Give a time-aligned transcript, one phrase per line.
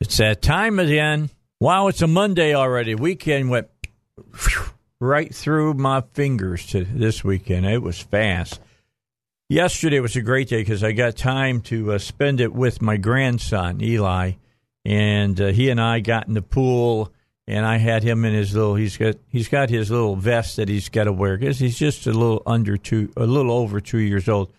[0.00, 1.30] It's that time again.
[1.60, 2.94] Wow, it's a Monday already.
[2.94, 3.68] Weekend went
[5.00, 7.66] right through my fingers to this weekend.
[7.66, 8.60] It was fast.
[9.48, 12.96] Yesterday was a great day because I got time to uh, spend it with my
[12.96, 14.32] grandson, Eli.
[14.84, 17.12] And uh, he and I got in the pool
[17.46, 18.74] and I had him in his little.
[18.74, 22.06] He's got he's got his little vest that he's got to wear because he's just
[22.06, 24.52] a little under two, a little over two years old.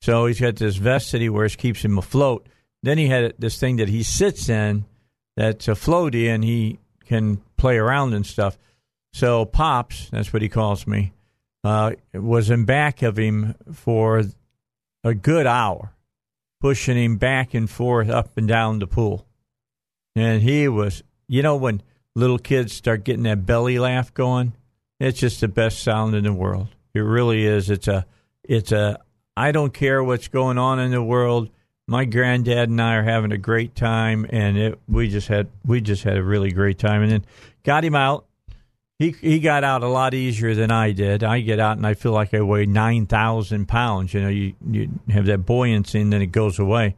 [0.00, 2.46] So he's got this vest that he wears keeps him afloat.
[2.82, 4.84] Then he had this thing that he sits in
[5.36, 8.58] that's a floaty and he can play around and stuff.
[9.12, 11.12] So pops, that's what he calls me,
[11.64, 14.22] uh, was in back of him for
[15.02, 15.92] a good hour,
[16.60, 19.26] pushing him back and forth up and down the pool,
[20.14, 21.82] and he was, you know, when
[22.14, 24.52] little kids start getting that belly laugh going,
[24.98, 26.68] it's just the best sound in the world.
[26.94, 27.70] It really is.
[27.70, 28.04] It's a,
[28.42, 28.98] it's a.
[29.36, 31.50] I don't care what's going on in the world.
[31.88, 35.80] My granddad and I are having a great time, and it, we just had we
[35.80, 37.02] just had a really great time.
[37.02, 37.24] And then
[37.64, 38.26] got him out.
[38.98, 41.24] He he got out a lot easier than I did.
[41.24, 44.12] I get out and I feel like I weigh nine thousand pounds.
[44.12, 46.94] You know, you you have that buoyancy, and then it goes away.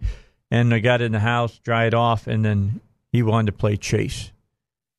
[0.50, 2.80] And I got in the house, dried off, and then
[3.12, 4.32] he wanted to play chase.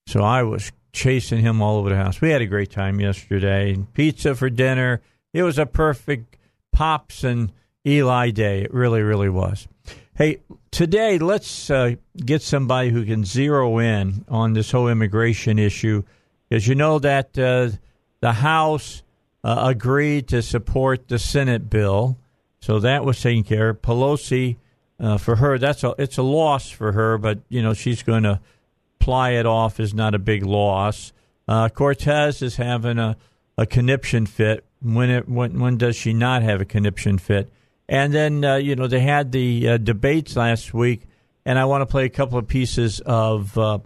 [0.07, 2.21] So I was chasing him all over the house.
[2.21, 3.77] We had a great time yesterday.
[3.93, 5.01] Pizza for dinner.
[5.33, 6.37] It was a perfect
[6.71, 7.51] Pops and
[7.85, 8.61] Eli day.
[8.61, 9.67] It really, really was.
[10.21, 10.37] Hey,
[10.69, 16.03] today let's uh, get somebody who can zero in on this whole immigration issue.
[16.47, 17.69] Because you know that uh,
[18.19, 19.01] the House
[19.43, 22.19] uh, agreed to support the Senate bill.
[22.59, 23.81] So that was taken care of.
[23.81, 24.57] Pelosi,
[24.99, 28.21] uh, for her, that's a, it's a loss for her, but, you know, she's going
[28.21, 28.39] to
[28.99, 31.13] ply it off is not a big loss.
[31.47, 33.17] Uh, Cortez is having a,
[33.57, 34.65] a conniption fit.
[34.83, 37.51] When it when when does she not have a conniption fit?
[37.89, 41.01] And then uh, you know they had the uh, debates last week,
[41.45, 43.79] and I want to play a couple of pieces of uh,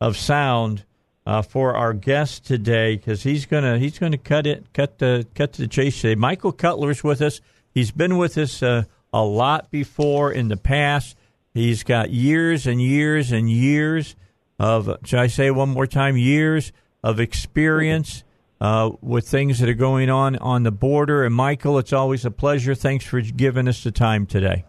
[0.00, 0.84] of sound
[1.26, 5.54] uh, for our guest today because he's gonna he's gonna cut it cut the cut
[5.54, 6.14] to the chase today.
[6.14, 7.40] Michael Cutler's with us.
[7.72, 11.16] He's been with us uh, a lot before in the past.
[11.54, 14.16] He's got years and years and years
[14.58, 16.72] of, should I say one more time, years
[17.02, 18.24] of experience
[18.62, 21.24] uh, with things that are going on on the border.
[21.24, 22.76] And Michael, it's always a pleasure.
[22.76, 24.64] Thanks for giving us the time today.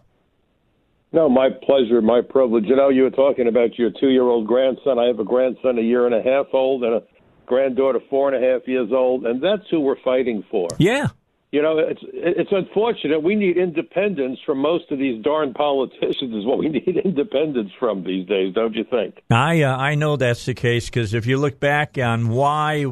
[1.12, 2.64] No, my pleasure, my privilege.
[2.66, 4.98] You know, you were talking about your two year old grandson.
[4.98, 7.02] I have a grandson a year and a half old and a
[7.46, 10.68] granddaughter four and a half years old, and that's who we're fighting for.
[10.78, 11.10] Yeah.
[11.52, 13.22] You know, it's it's unfortunate.
[13.22, 16.34] We need independence from most of these darn politicians.
[16.34, 19.22] Is what we need independence from these days, don't you think?
[19.30, 22.86] I uh, I know that's the case because if you look back on why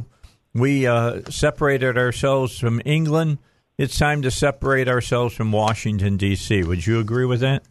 [0.54, 3.38] we uh, separated ourselves from England,
[3.78, 6.62] it's time to separate ourselves from Washington D.C.
[6.64, 7.62] Would you agree with that?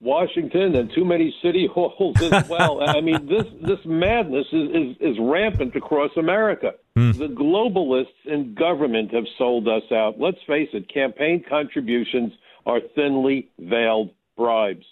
[0.00, 2.82] Washington and too many city halls as well.
[2.82, 6.72] I mean, this this madness is, is, is rampant across America.
[6.96, 7.18] Mm.
[7.18, 10.18] The globalists in government have sold us out.
[10.18, 12.32] Let's face it, campaign contributions
[12.66, 14.84] are thinly veiled bribes.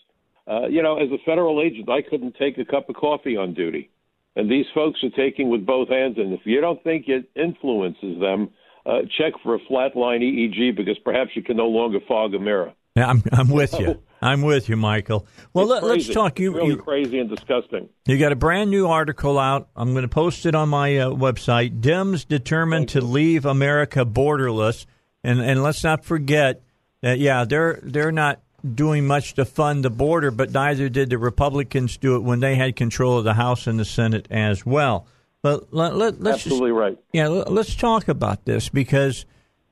[0.46, 3.54] Uh, you know, as a federal agent, I couldn't take a cup of coffee on
[3.54, 3.90] duty.
[4.36, 6.16] And these folks are taking with both hands.
[6.18, 8.50] And if you don't think it influences them,
[8.86, 12.72] uh, check for a flatline EEG because perhaps you can no longer fog a mirror.
[12.96, 14.02] Yeah, I'm, I'm with you.
[14.22, 15.26] I'm with you, Michael.
[15.54, 16.38] Well, let, us talk.
[16.38, 17.88] You really you, crazy and disgusting.
[18.06, 19.68] You got a brand new article out.
[19.74, 21.80] I'm going to post it on my uh, website.
[21.80, 23.12] Dems determined Thank to you.
[23.12, 24.84] leave America borderless,
[25.24, 26.62] and and let's not forget
[27.00, 28.42] that yeah, they're they're not
[28.74, 32.54] doing much to fund the border, but neither did the Republicans do it when they
[32.54, 35.06] had control of the House and the Senate as well.
[35.42, 36.98] But let, let, us absolutely just, right.
[37.12, 39.24] Yeah, let's talk about this because,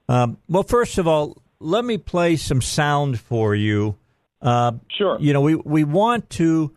[0.09, 3.97] um, well, first of all, let me play some sound for you
[4.41, 5.19] uh, sure.
[5.21, 6.75] You know, we, we want to,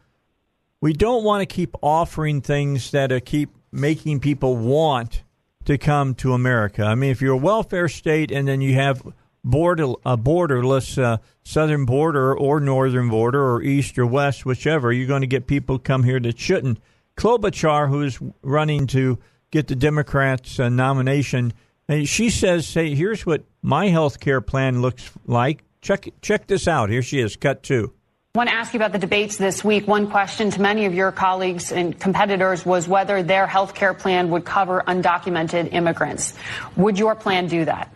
[0.79, 5.23] we don't want to keep offering things that are keep making people want
[5.65, 6.83] to come to America.
[6.83, 9.05] I mean, if you're a welfare state and then you have
[9.43, 15.07] border a borderless uh, southern border or northern border or east or west, whichever, you're
[15.07, 16.79] going to get people come here that shouldn't.
[17.17, 19.17] Klobuchar, who's running to
[19.51, 21.53] get the Democrats' uh, nomination,
[21.87, 25.63] and she says, "Hey, here's what my health care plan looks like.
[25.81, 26.89] Check check this out.
[26.89, 27.93] Here she is, cut two.
[28.33, 29.89] I want to ask you about the debates this week.
[29.89, 34.29] One question to many of your colleagues and competitors was whether their health care plan
[34.29, 36.33] would cover undocumented immigrants.
[36.77, 37.91] Would your plan do that?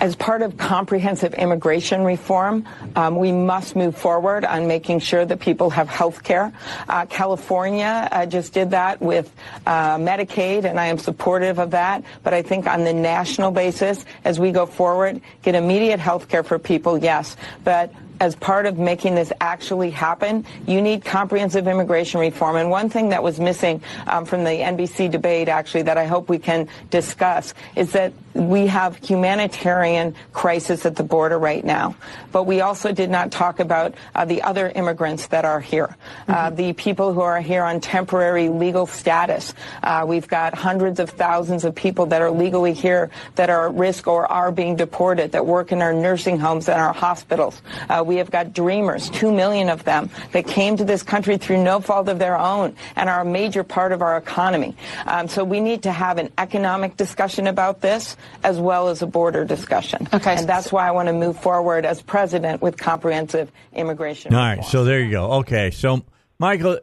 [0.00, 5.40] As part of comprehensive immigration reform, um, we must move forward on making sure that
[5.40, 6.52] people have health care.
[6.88, 9.34] Uh, California uh, just did that with
[9.66, 12.04] uh, Medicaid, and I am supportive of that.
[12.22, 16.42] But I think on the national basis, as we go forward, get immediate health care
[16.42, 17.36] for people, yes.
[17.62, 22.56] But as part of making this actually happen, you need comprehensive immigration reform.
[22.56, 26.28] And one thing that was missing um, from the NBC debate, actually, that I hope
[26.28, 31.94] we can discuss, is that we have humanitarian crisis at the border right now.
[32.32, 35.96] But we also did not talk about uh, the other immigrants that are here,
[36.26, 36.56] uh, mm-hmm.
[36.56, 39.54] the people who are here on temporary legal status.
[39.82, 43.74] Uh, we've got hundreds of thousands of people that are legally here that are at
[43.74, 47.62] risk or are being deported, that work in our nursing homes and our hospitals.
[47.88, 51.62] Uh, we have got dreamers, two million of them, that came to this country through
[51.62, 54.76] no fault of their own and are a major part of our economy.
[55.06, 59.06] Um, so we need to have an economic discussion about this as well as a
[59.06, 60.08] border discussion.
[60.12, 60.36] Okay.
[60.36, 64.34] And that's why I want to move forward as president with comprehensive immigration.
[64.34, 64.58] All reform.
[64.58, 64.66] right.
[64.66, 65.32] So there you go.
[65.40, 65.70] Okay.
[65.70, 66.04] So,
[66.38, 66.78] Michael,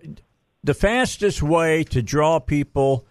[0.63, 3.05] the fastest way to draw people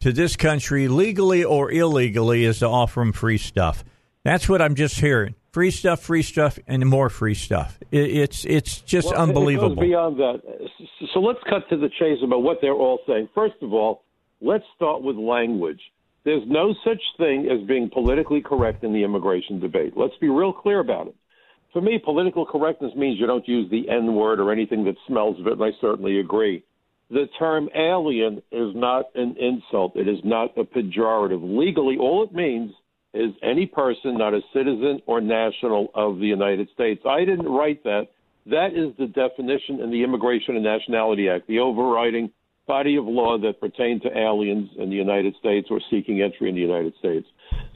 [0.00, 3.84] to this country legally or illegally is to offer them free stuff.
[4.24, 7.78] That's what I'm just hearing free stuff, free stuff, and more free stuff.
[7.90, 9.72] It's it's just well, unbelievable.
[9.72, 10.68] It goes beyond that.
[11.12, 13.28] So let's cut to the chase about what they're all saying.
[13.34, 14.02] First of all,
[14.40, 15.80] let's start with language.
[16.24, 19.94] There's no such thing as being politically correct in the immigration debate.
[19.96, 21.14] Let's be real clear about it.
[21.72, 25.38] For me, political correctness means you don't use the N word or anything that smells
[25.40, 26.64] of it, and I certainly agree.
[27.10, 29.96] The term alien is not an insult.
[29.96, 31.40] It is not a pejorative.
[31.42, 32.72] Legally, all it means
[33.14, 37.02] is any person not a citizen or national of the United States.
[37.04, 38.08] I didn't write that.
[38.46, 42.30] That is the definition in the Immigration and Nationality Act, the overriding
[42.70, 46.54] body of law that pertain to aliens in the United States or seeking entry in
[46.54, 47.26] the United States.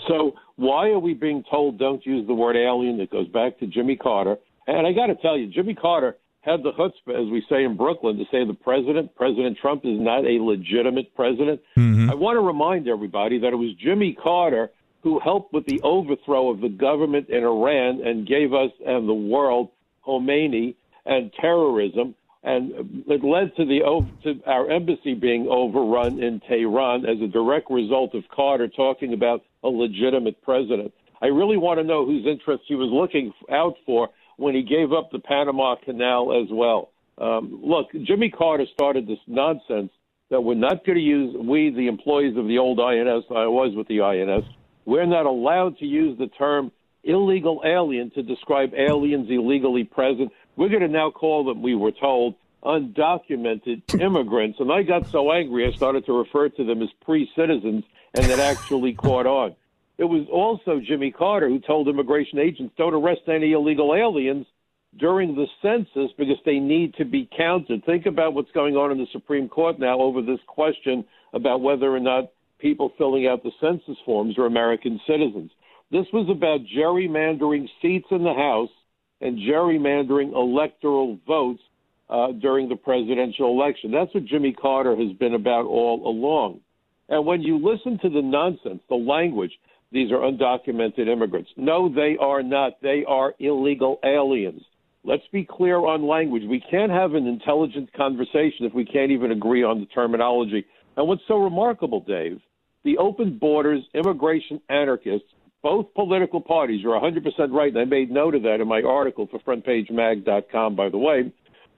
[0.09, 3.01] So why are we being told don't use the word alien?
[3.01, 4.37] It goes back to Jimmy Carter.
[4.67, 7.77] And I got to tell you, Jimmy Carter had the chutzpah, as we say in
[7.77, 11.61] Brooklyn, to say the president, President Trump, is not a legitimate president.
[11.77, 12.11] Mm-hmm.
[12.11, 14.71] I want to remind everybody that it was Jimmy Carter–
[15.05, 19.15] who helped with the overthrow of the government in Iran and gave us and the
[19.15, 19.69] world
[20.05, 20.75] Khomeini
[21.05, 22.15] and terrorism.
[22.45, 23.81] And it led to the
[24.23, 29.43] to our embassy being overrun in Tehran as a direct result of Carter talking about
[29.63, 30.93] a legitimate president.
[31.23, 34.93] I really want to know whose interests he was looking out for when he gave
[34.93, 36.91] up the Panama Canal as well.
[37.17, 39.91] Um, look, Jimmy Carter started this nonsense
[40.31, 43.75] that we're not going to use, we, the employees of the old INS, I was
[43.77, 44.45] with the INS,
[44.85, 46.73] we're not allowed to use the term
[47.05, 50.33] illegal alien to describe aliens illegally present.
[50.57, 54.61] We're going to now call them, we were told, undocumented immigrants.
[54.61, 57.85] And I got so angry, I started to refer to them as pre citizens,
[58.15, 59.55] and that actually caught on.
[59.97, 64.47] It was also Jimmy Carter who told immigration agents don't arrest any illegal aliens
[64.99, 67.85] during the census because they need to be counted.
[67.85, 71.95] Think about what's going on in the Supreme Court now over this question about whether
[71.95, 75.51] or not people filling out the census forms are American citizens.
[75.91, 78.71] This was about gerrymandering seats in the House
[79.21, 81.63] and gerrymandering electoral votes
[82.11, 83.91] uh, during the presidential election.
[83.91, 86.61] That's what Jimmy Carter has been about all along.
[87.09, 89.53] And when you listen to the nonsense, the language,
[89.93, 91.51] these are undocumented immigrants.
[91.57, 92.81] No, they are not.
[92.83, 94.63] They are illegal aliens.
[95.05, 96.45] Let's be clear on language.
[96.49, 100.65] We can't have an intelligent conversation if we can't even agree on the terminology.
[100.97, 102.41] And what's so remarkable, Dave,
[102.85, 105.29] the open borders, immigration anarchists,
[105.65, 109.27] both political parties, you're 100% right, and I made note of that in my article
[109.31, 111.33] for frontpagemag.com, by the way.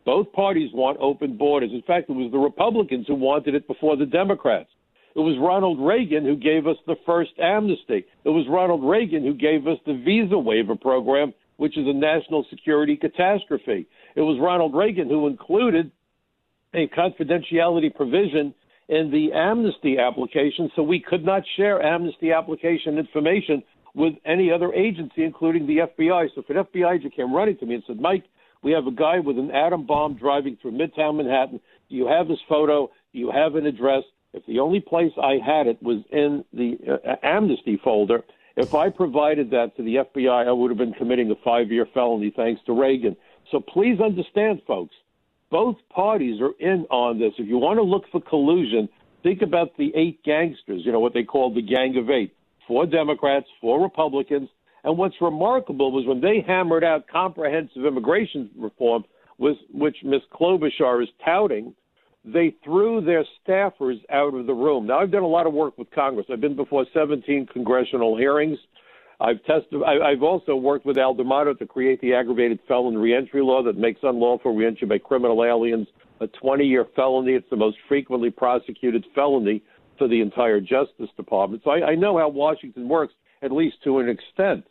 [0.05, 1.71] Both parties want open borders.
[1.73, 4.71] In fact, it was the Republicans who wanted it before the Democrats.
[5.15, 8.05] It was Ronald Reagan who gave us the first amnesty.
[8.25, 12.45] It was Ronald Reagan who gave us the visa waiver program, which is a national
[12.51, 13.87] security catastrophe.
[14.17, 15.93] It was Ronald Reagan who included
[16.75, 18.53] a confidentiality provision
[18.89, 23.63] in the amnesty application, so we could not share amnesty application information
[23.97, 26.29] with any other agency, including the FBI.
[26.35, 28.25] So if an FBI agent came running to me and said, Mike,
[28.63, 31.61] we have a guy with an atom bomb driving through Midtown Manhattan.
[31.89, 32.91] Do you have this photo?
[33.13, 34.03] You have an address?
[34.35, 38.23] If the only place I had it was in the uh, amnesty folder,
[38.55, 41.87] if I provided that to the FBI, I would have been committing a five year
[41.95, 43.17] felony thanks to Reagan.
[43.51, 44.95] So please understand, folks,
[45.51, 47.33] both parties are in on this.
[47.39, 48.91] If you want to look for collusion,
[49.23, 52.36] think about the eight gangsters, you know, what they call the Gang of Eight
[52.67, 54.49] four Democrats, for Republicans,
[54.85, 59.05] And what's remarkable was when they hammered out comprehensive immigration reform,
[59.39, 60.23] was, which Ms.
[60.33, 61.75] Klobuchar is touting,
[62.25, 64.87] they threw their staffers out of the room.
[64.87, 66.27] Now, I've done a lot of work with Congress.
[66.31, 68.59] I've been before 17 congressional hearings.
[69.21, 69.81] I've tested.
[69.83, 73.79] I, have also worked with Al D'Amato to create the aggravated felon reentry law that
[73.79, 75.87] makes unlawful reentry by criminal aliens
[76.21, 77.33] a 20-year felony.
[77.33, 79.63] It's the most frequently prosecuted felony
[79.99, 81.63] for the entire Justice Department.
[81.65, 84.65] So I, I know how Washington works, at least to an extent.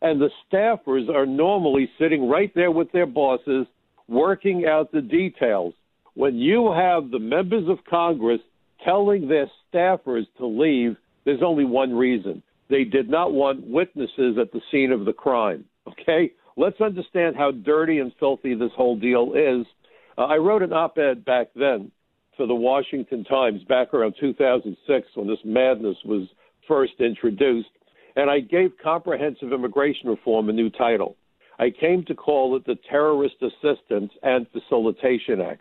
[0.00, 3.66] And the staffers are normally sitting right there with their bosses,
[4.08, 5.74] working out the details.
[6.14, 8.40] When you have the members of Congress
[8.84, 14.50] telling their staffers to leave, there's only one reason they did not want witnesses at
[14.50, 15.64] the scene of the crime.
[15.86, 16.32] Okay?
[16.56, 19.66] Let's understand how dirty and filthy this whole deal is.
[20.16, 21.90] Uh, I wrote an op ed back then
[22.36, 26.28] for the Washington Times back around 2006 when this madness was
[26.66, 27.68] first introduced,
[28.16, 31.16] and I gave comprehensive immigration reform a new title.
[31.58, 35.60] I came to call it the Terrorist Assistance and Facilitation Act.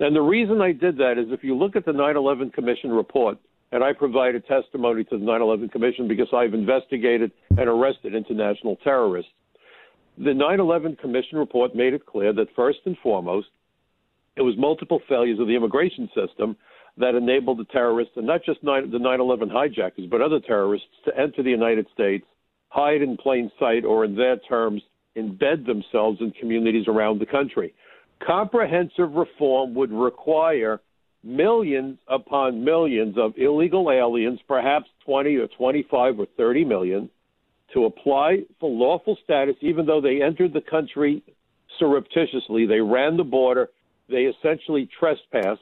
[0.00, 2.90] And the reason I did that is if you look at the 9 11 Commission
[2.90, 3.38] report,
[3.72, 8.76] and I provided testimony to the 9 11 Commission because I've investigated and arrested international
[8.82, 9.30] terrorists.
[10.18, 13.48] The 9 11 Commission report made it clear that, first and foremost,
[14.38, 16.56] it was multiple failures of the immigration system
[16.96, 20.86] that enabled the terrorists, and not just 9, the 9 11 hijackers, but other terrorists,
[21.04, 22.24] to enter the United States,
[22.68, 24.82] hide in plain sight, or in their terms,
[25.16, 27.74] embed themselves in communities around the country.
[28.24, 30.80] Comprehensive reform would require
[31.24, 37.10] millions upon millions of illegal aliens, perhaps 20 or 25 or 30 million,
[37.74, 41.22] to apply for lawful status, even though they entered the country
[41.78, 42.66] surreptitiously.
[42.66, 43.68] They ran the border,
[44.08, 45.60] they essentially trespassed,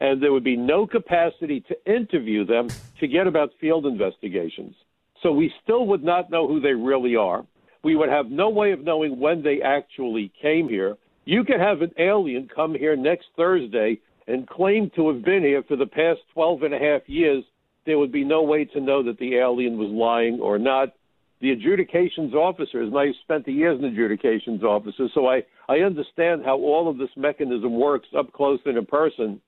[0.00, 2.68] and there would be no capacity to interview them
[3.00, 4.74] to get about field investigations.
[5.22, 7.46] So we still would not know who they really are.
[7.84, 10.96] We would have no way of knowing when they actually came here.
[11.24, 15.62] You could have an alien come here next Thursday and claim to have been here
[15.62, 17.44] for the past 12 and a half years,
[17.84, 20.94] there would be no way to know that the alien was lying or not.
[21.42, 26.42] The adjudications officers, and I spent the years in adjudications officers, so I, I understand
[26.44, 29.40] how all of this mechanism works up close and in person.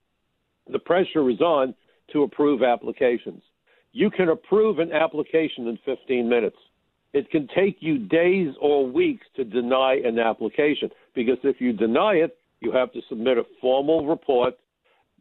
[0.71, 1.73] The pressure is on
[2.13, 3.43] to approve applications.
[3.93, 6.57] You can approve an application in 15 minutes.
[7.13, 12.15] It can take you days or weeks to deny an application because if you deny
[12.15, 14.55] it, you have to submit a formal report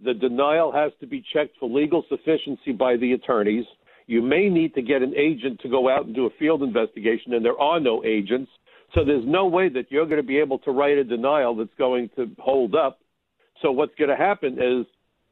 [0.04, 3.66] the denial has to be checked for legal sufficiency by the attorneys.
[4.08, 7.34] You may need to get an agent to go out and do a field investigation,
[7.34, 8.52] and there are no agents.
[8.94, 11.74] So there's no way that you're going to be able to write a denial that's
[11.78, 13.00] going to hold up.
[13.62, 14.86] So what's going to happen is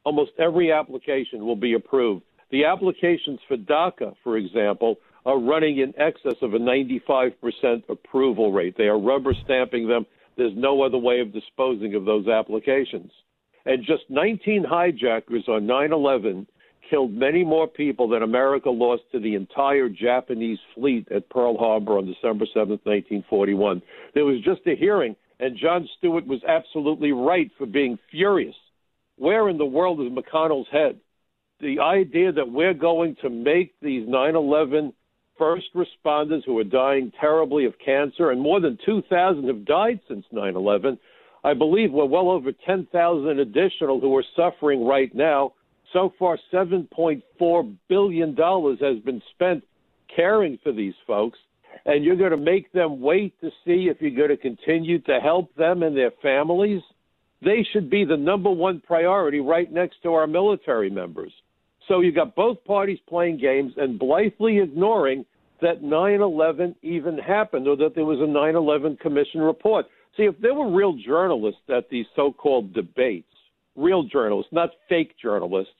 [0.04, 2.24] almost every application will be approved.
[2.50, 7.32] The applications for DACA, for example, are running in excess of a 95%
[7.88, 8.74] approval rate.
[8.76, 10.06] They are rubber stamping them.
[10.36, 13.12] There's no other way of disposing of those applications.
[13.64, 16.46] And just 19 hijackers on 9 11
[16.88, 21.98] killed many more people than America lost to the entire Japanese fleet at Pearl Harbor
[21.98, 23.82] on December 7, 1941.
[24.14, 28.54] There was just a hearing, and Jon Stewart was absolutely right for being furious.
[29.16, 30.98] Where in the world is McConnell's head?
[31.60, 34.92] The idea that we're going to make these 9 11
[35.38, 40.24] first responders who are dying terribly of cancer, and more than 2,000 have died since
[40.32, 40.98] 9 11
[41.44, 45.54] I believe we're well over 10,000 additional who are suffering right now.
[45.92, 49.64] So far, $7.4 billion has been spent
[50.14, 51.38] caring for these folks.
[51.84, 55.18] And you're going to make them wait to see if you're going to continue to
[55.20, 56.82] help them and their families.
[57.42, 61.32] They should be the number one priority right next to our military members.
[61.88, 65.24] So you've got both parties playing games and blithely ignoring
[65.60, 69.86] that 9 11 even happened or that there was a 9 11 Commission report.
[70.16, 73.31] See, if there were real journalists at these so called debates,
[73.76, 75.72] real journalists, not fake journalists,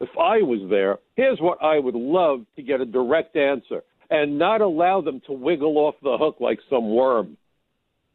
[0.00, 4.38] if I was there, here's what I would love to get a direct answer and
[4.38, 7.36] not allow them to wiggle off the hook like some worm.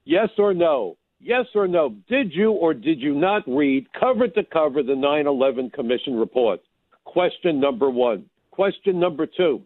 [0.04, 0.98] Yes or no?
[1.20, 1.96] Yes or no?
[2.10, 6.60] Did you or did you not read cover to cover the 9 11 Commission report?
[7.06, 8.26] Question number one.
[8.52, 9.62] Question number two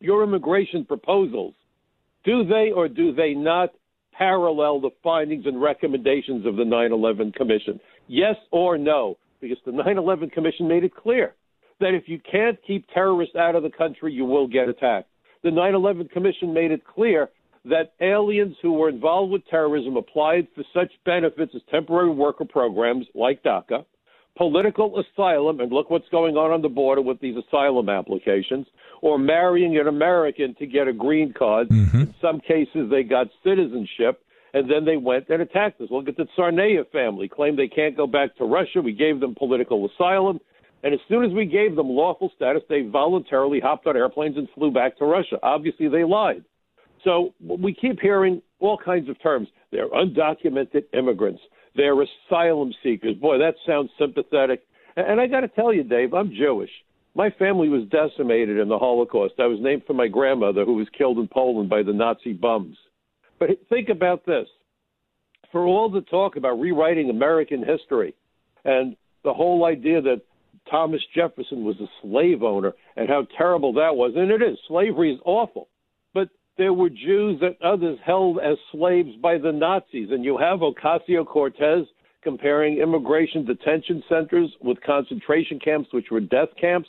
[0.00, 1.54] Your immigration proposals,
[2.24, 3.70] do they or do they not
[4.12, 7.80] parallel the findings and recommendations of the 9 11 Commission?
[8.08, 9.16] Yes or no?
[9.40, 11.34] Because the 9 11 Commission made it clear
[11.80, 15.08] that if you can't keep terrorists out of the country, you will get attacked.
[15.42, 17.30] The 9 11 Commission made it clear
[17.66, 23.06] that aliens who were involved with terrorism applied for such benefits as temporary worker programs
[23.14, 23.84] like DACA,
[24.36, 28.66] political asylum, and look what's going on on the border with these asylum applications,
[29.02, 31.68] or marrying an American to get a green card.
[31.68, 32.02] Mm-hmm.
[32.02, 34.22] In some cases, they got citizenship,
[34.56, 35.88] and then they went and attacked us.
[35.90, 38.80] Look at the Tsarnaev family, claimed they can't go back to Russia.
[38.80, 40.40] We gave them political asylum.
[40.82, 44.48] And as soon as we gave them lawful status, they voluntarily hopped on airplanes and
[44.54, 45.36] flew back to Russia.
[45.42, 46.42] Obviously, they lied.
[47.04, 49.48] So we keep hearing all kinds of terms.
[49.72, 51.42] They're undocumented immigrants.
[51.74, 53.16] They're asylum seekers.
[53.16, 54.62] Boy, that sounds sympathetic.
[54.96, 56.70] And I got to tell you, Dave, I'm Jewish.
[57.14, 59.34] My family was decimated in the Holocaust.
[59.38, 62.78] I was named for my grandmother, who was killed in Poland by the Nazi bums.
[63.38, 64.46] But think about this.
[65.52, 68.14] For all the talk about rewriting American history
[68.64, 70.22] and the whole idea that
[70.70, 75.12] Thomas Jefferson was a slave owner and how terrible that was, and it is, slavery
[75.14, 75.68] is awful.
[76.12, 76.28] But
[76.58, 80.08] there were Jews that others held as slaves by the Nazis.
[80.10, 81.86] And you have Ocasio Cortez
[82.22, 86.88] comparing immigration detention centers with concentration camps, which were death camps.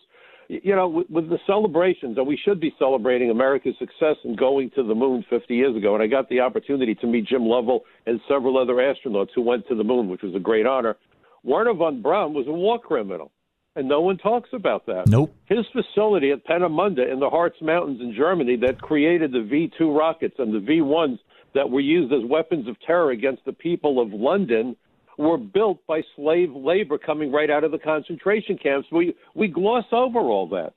[0.49, 4.71] You know, with, with the celebrations, and we should be celebrating America's success in going
[4.75, 5.93] to the moon 50 years ago.
[5.93, 9.67] And I got the opportunity to meet Jim Lovell and several other astronauts who went
[9.67, 10.95] to the moon, which was a great honor.
[11.43, 13.31] Wernher von Braun was a war criminal
[13.77, 15.07] and no one talks about that.
[15.07, 15.33] Nope.
[15.45, 19.95] His facility at Peenemünde in the Harz Mountains in Germany that created the V 2
[19.95, 21.19] rockets and the V 1s
[21.53, 24.75] that were used as weapons of terror against the people of London
[25.17, 28.88] were built by slave labor coming right out of the concentration camps.
[28.91, 30.74] We, we gloss over all that.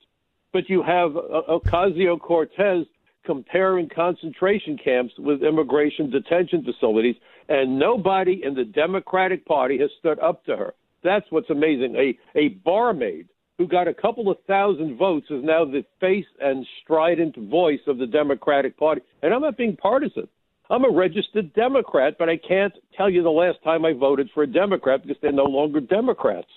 [0.51, 2.85] But you have uh, Ocasio Cortez
[3.25, 7.15] comparing concentration camps with immigration detention facilities,
[7.49, 10.73] and nobody in the Democratic Party has stood up to her.
[11.03, 11.95] That's what's amazing.
[11.95, 16.65] A a barmaid who got a couple of thousand votes is now the face and
[16.83, 19.01] strident voice of the Democratic Party.
[19.21, 20.27] And I'm not being partisan.
[20.71, 24.43] I'm a registered Democrat, but I can't tell you the last time I voted for
[24.43, 26.47] a Democrat because they're no longer Democrats.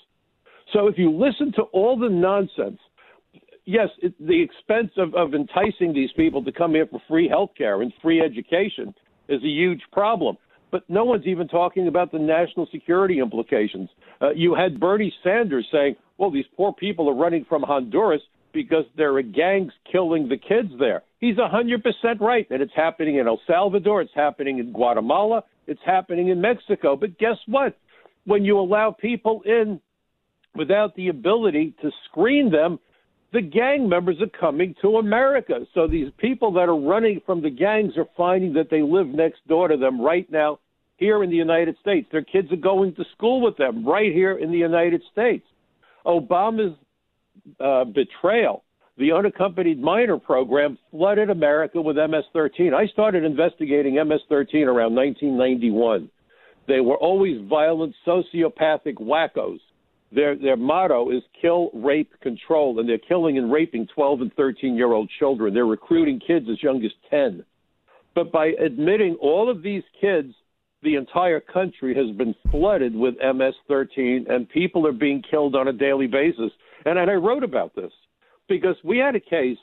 [0.72, 2.78] So if you listen to all the nonsense,
[3.64, 7.50] yes, it, the expense of, of enticing these people to come here for free health
[7.58, 8.94] care and free education
[9.28, 10.36] is a huge problem
[10.74, 13.88] but no one's even talking about the national security implications.
[14.20, 18.22] Uh, you had Bernie Sanders saying, well, these poor people are running from Honduras
[18.54, 21.02] because there are gangs killing the kids there.
[21.18, 22.46] He's 100% right.
[22.50, 26.96] And it's happening in El Salvador, it's happening in Guatemala, it's happening in Mexico.
[26.96, 27.76] But guess what?
[28.24, 29.80] When you allow people in
[30.54, 32.78] without the ability to screen them,
[33.32, 35.66] the gang members are coming to America.
[35.74, 39.46] So these people that are running from the gangs are finding that they live next
[39.48, 40.60] door to them right now
[40.96, 42.06] here in the United States.
[42.12, 45.44] Their kids are going to school with them right here in the United States.
[46.06, 46.76] Obama's
[47.60, 48.64] uh, betrayal,
[48.96, 52.72] the unaccompanied minor program, flooded America with MS 13.
[52.74, 56.08] I started investigating MS 13 around 1991.
[56.66, 59.58] They were always violent, sociopathic wackos.
[60.12, 64.76] Their, their motto is kill, rape, control, and they're killing and raping 12 and 13
[64.76, 65.52] year old children.
[65.52, 67.44] They're recruiting kids as young as 10.
[68.14, 70.34] But by admitting all of these kids
[70.84, 75.66] the entire country has been flooded with MS 13, and people are being killed on
[75.66, 76.52] a daily basis.
[76.84, 77.92] And, I wrote about this
[78.48, 79.58] because we had a case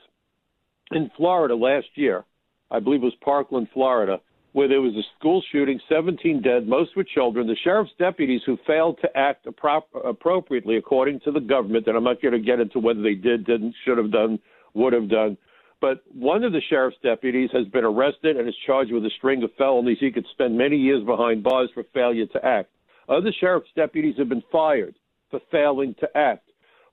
[0.92, 2.26] in Florida last year,
[2.70, 4.20] I believe it was Parkland, Florida,
[4.54, 7.48] where there was a school shooting, 17 dead, most were children.
[7.48, 12.04] The sheriff's deputies who failed to act appro- appropriately according to the government, and I'm
[12.04, 14.40] not going to get into whether they did, didn't, should have done,
[14.74, 15.38] would have done,
[15.82, 19.42] but one of the sheriff's deputies has been arrested and is charged with a string
[19.44, 19.98] of felonies.
[20.00, 22.70] He could spend many years behind bars for failure to act.
[23.10, 24.96] Other sheriff's deputies have been fired
[25.32, 26.51] for failing to act.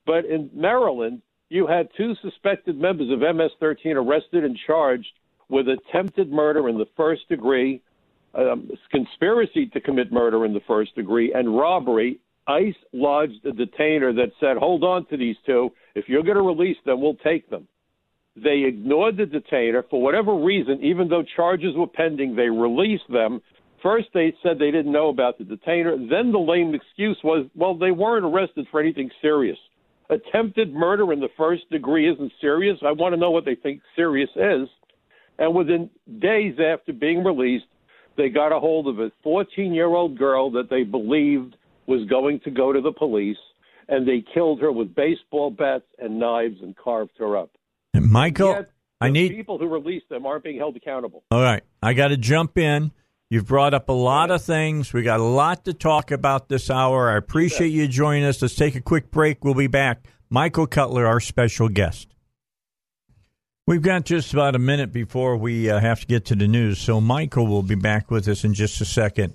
[0.08, 5.12] But in Maryland, you had two suspected members of MS 13 arrested and charged
[5.50, 7.82] with attempted murder in the first degree,
[8.34, 12.20] um, conspiracy to commit murder in the first degree, and robbery.
[12.46, 15.68] ICE lodged a detainer that said, Hold on to these two.
[15.94, 17.68] If you're going to release them, we'll take them.
[18.34, 23.42] They ignored the detainer for whatever reason, even though charges were pending, they released them.
[23.82, 25.98] First, they said they didn't know about the detainer.
[25.98, 29.58] Then the lame excuse was, well, they weren't arrested for anything serious.
[30.10, 32.78] Attempted murder in the first degree isn't serious.
[32.84, 34.68] I want to know what they think serious is.
[35.38, 37.66] And within days after being released,
[38.16, 42.40] they got a hold of a 14 year old girl that they believed was going
[42.40, 43.38] to go to the police,
[43.88, 47.50] and they killed her with baseball bats and knives and carved her up.
[47.94, 48.66] Michael,
[49.00, 51.22] I need people who release them aren't being held accountable.
[51.30, 52.92] All right, I got to jump in.
[53.30, 54.94] You've brought up a lot of things.
[54.94, 57.10] We got a lot to talk about this hour.
[57.10, 58.40] I appreciate you joining us.
[58.40, 59.44] Let's take a quick break.
[59.44, 60.06] We'll be back.
[60.30, 62.08] Michael Cutler, our special guest.
[63.66, 66.78] We've got just about a minute before we uh, have to get to the news,
[66.78, 69.34] so Michael will be back with us in just a second.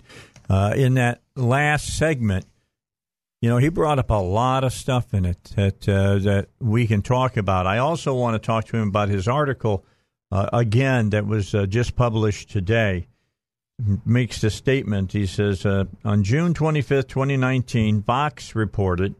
[0.49, 2.47] Uh, in that last segment,
[3.41, 6.87] you know, he brought up a lot of stuff in it that uh, that we
[6.87, 7.67] can talk about.
[7.67, 9.85] I also want to talk to him about his article
[10.31, 13.05] uh, again that was uh, just published today.
[14.05, 15.11] Makes the statement.
[15.13, 19.15] He says uh, on June 25th, 2019, Vox reported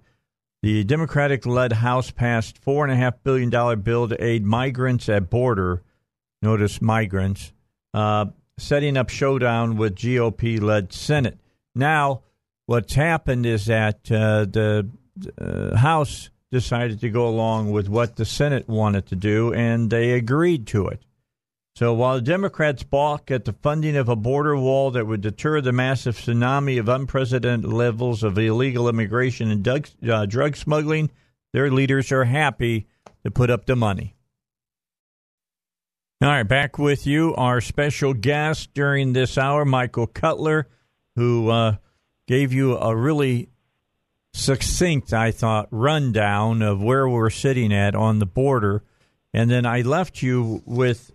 [0.62, 5.30] the Democratic-led House passed four and a half billion dollar bill to aid migrants at
[5.30, 5.84] border.
[6.42, 7.52] Notice migrants,
[7.94, 11.40] uh, setting up showdown with GOP-led Senate.
[11.76, 12.22] Now
[12.66, 14.90] what's happened is that uh, the
[15.38, 20.12] uh, House decided to go along with what the Senate wanted to do, and they
[20.12, 21.02] agreed to it.
[21.76, 25.60] So while the Democrats balk at the funding of a border wall that would deter
[25.60, 31.10] the massive tsunami of unprecedented levels of illegal immigration and drug, uh, drug smuggling,
[31.52, 32.86] their leaders are happy
[33.24, 34.16] to put up the money.
[36.22, 37.34] All right, back with you.
[37.36, 40.68] Our special guest during this hour, Michael Cutler,
[41.16, 41.78] who uh,
[42.28, 43.50] gave you a really
[44.34, 48.84] succinct, I thought, rundown of where we're sitting at on the border.
[49.34, 51.12] And then I left you with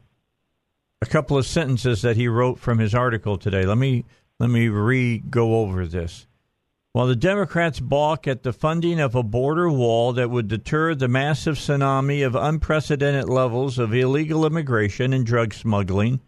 [1.01, 3.65] a couple of sentences that he wrote from his article today.
[3.65, 4.05] Let me
[4.39, 6.27] let me re go over this.
[6.93, 11.07] While the Democrats balk at the funding of a border wall that would deter the
[11.07, 16.21] massive tsunami of unprecedented levels of illegal immigration and drug smuggling,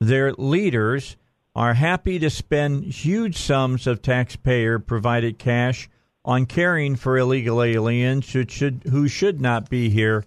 [0.00, 1.16] their leaders
[1.54, 5.88] are happy to spend huge sums of taxpayer provided cash
[6.24, 10.24] on caring for illegal aliens who should, who should not be here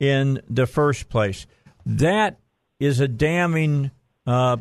[0.00, 1.46] in the first place.
[1.84, 2.38] That
[2.80, 3.90] is a damning
[4.26, 4.58] uh,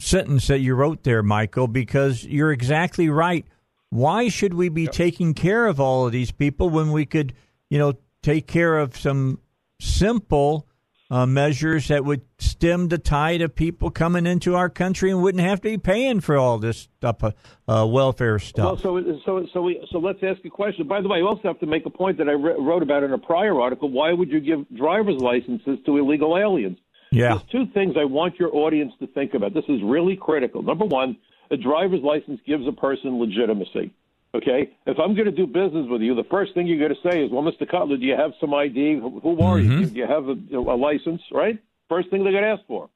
[0.00, 3.46] sentence that you wrote there, Michael, because you're exactly right.
[3.90, 4.92] Why should we be yep.
[4.92, 7.34] taking care of all of these people when we could,
[7.68, 9.38] you know, take care of some
[9.80, 10.66] simple
[11.10, 15.44] uh, measures that would stem the tide of people coming into our country and wouldn't
[15.44, 17.32] have to be paying for all this stuff, uh,
[17.68, 18.64] uh, welfare stuff.
[18.64, 20.88] Well, so so so we so let's ask a question.
[20.88, 23.02] By the way, I also have to make a point that I re- wrote about
[23.02, 23.90] in a prior article.
[23.90, 26.78] Why would you give driver's licenses to illegal aliens?
[27.12, 27.28] Yeah.
[27.28, 29.52] There's two things I want your audience to think about.
[29.54, 30.62] This is really critical.
[30.62, 31.18] Number one,
[31.50, 33.94] a driver's license gives a person legitimacy.
[34.34, 37.10] Okay, if I'm going to do business with you, the first thing you're going to
[37.10, 37.70] say is, "Well, Mr.
[37.70, 38.98] Cutler, do you have some ID?
[38.98, 39.80] Who, are mm-hmm.
[39.80, 39.86] you?
[39.86, 41.62] Do you have a, a license?" Right?
[41.90, 42.88] First thing they're going to ask for.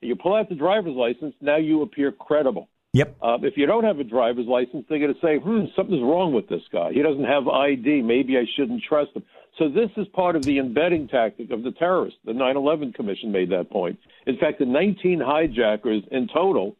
[0.00, 1.34] You pull out the driver's license.
[1.42, 2.70] Now you appear credible.
[2.94, 3.16] Yep.
[3.20, 6.32] Uh, if you don't have a driver's license, they're going to say, "Hmm, something's wrong
[6.32, 6.92] with this guy.
[6.94, 8.00] He doesn't have ID.
[8.00, 9.24] Maybe I shouldn't trust him."
[9.58, 12.20] So this is part of the embedding tactic of the terrorists.
[12.24, 13.98] The 9/11 Commission made that point.
[14.26, 16.76] In fact, the 19 hijackers in total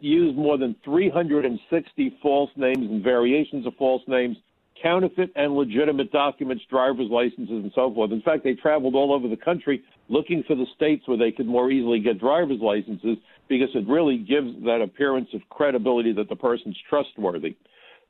[0.00, 4.38] used more than 360 false names and variations of false names,
[4.82, 8.10] counterfeit and legitimate documents, driver's licenses, and so forth.
[8.10, 11.46] In fact, they traveled all over the country looking for the states where they could
[11.46, 16.36] more easily get driver's licenses because it really gives that appearance of credibility that the
[16.36, 17.54] person's trustworthy.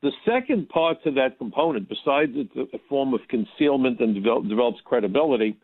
[0.05, 4.83] The second part to that component, besides it's a form of concealment and develop, develops
[4.85, 5.57] credibility,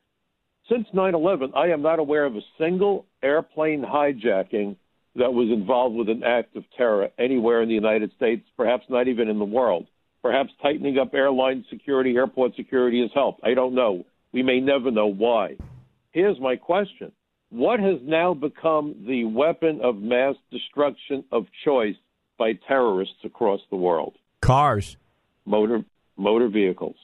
[0.67, 4.77] since 9 11, I am not aware of a single airplane hijacking
[5.17, 9.09] that was involved with an act of terror anywhere in the United States, perhaps not
[9.09, 9.87] even in the world.
[10.23, 13.43] Perhaps tightening up airline security, airport security has helped.
[13.45, 14.07] I don't know.
[14.33, 15.59] We may never know why.
[16.13, 17.13] Here's my question
[17.51, 21.97] What has now become the weapon of mass destruction of choice
[22.39, 24.15] by terrorists across the world?
[24.51, 24.97] Cars.
[25.47, 25.85] Motor,
[26.17, 26.97] motor vehicles.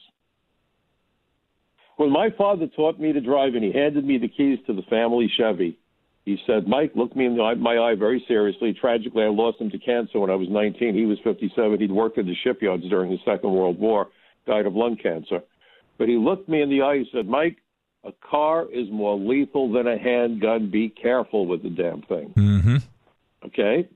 [1.97, 4.83] When my father taught me to drive and he handed me the keys to the
[4.83, 5.77] family Chevy,
[6.25, 8.73] he said, Mike, look me in the eye, my eye very seriously.
[8.73, 10.93] Tragically, I lost him to cancer when I was 19.
[10.93, 11.79] He was 57.
[11.79, 14.09] He'd worked in the shipyards during the Second World War,
[14.45, 15.41] died of lung cancer.
[15.97, 16.97] But he looked me in the eye.
[16.97, 17.57] He said, Mike,
[18.03, 20.69] a car is more lethal than a handgun.
[20.69, 22.33] Be careful with the damn thing.
[22.35, 22.77] Mm-hmm.
[23.45, 23.87] Okay?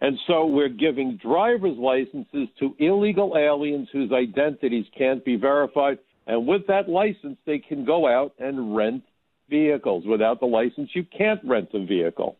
[0.00, 5.98] And so we're giving driver's licenses to illegal aliens whose identities can't be verified.
[6.26, 9.02] And with that license, they can go out and rent
[9.50, 10.04] vehicles.
[10.06, 12.36] Without the license, you can't rent a vehicle.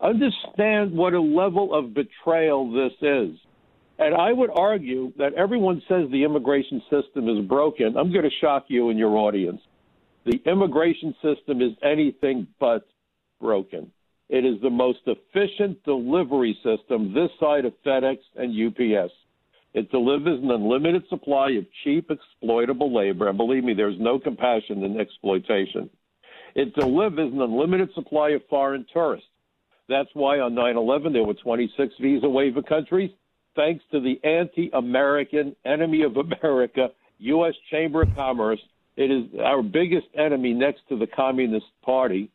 [0.00, 3.36] Understand what a level of betrayal this is.
[3.98, 7.96] And I would argue that everyone says the immigration system is broken.
[7.96, 9.60] I'm going to shock you and your audience.
[10.24, 12.86] The immigration system is anything but
[13.40, 13.90] broken.
[14.28, 19.12] It is the most efficient delivery system this side of FedEx and UPS.
[19.74, 23.28] It delivers an unlimited supply of cheap, exploitable labor.
[23.28, 25.88] And believe me, there's no compassion in exploitation.
[26.54, 29.28] It delivers an unlimited supply of foreign tourists.
[29.88, 33.10] That's why on 9 11 there were 26 visa waiver countries,
[33.56, 36.88] thanks to the anti American, enemy of America,
[37.18, 37.54] U.S.
[37.70, 38.60] Chamber of Commerce.
[38.96, 42.30] It is our biggest enemy next to the Communist Party.